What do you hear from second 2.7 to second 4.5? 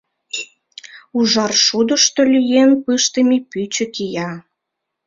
пыштыме пӱчӧ кия.